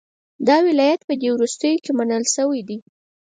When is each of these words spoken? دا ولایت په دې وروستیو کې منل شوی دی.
دا 0.47 0.57
ولایت 0.67 1.01
په 1.05 1.13
دې 1.21 1.29
وروستیو 1.31 1.81
کې 1.83 1.91
منل 1.97 2.23
شوی 2.35 2.61
دی. 2.67 2.77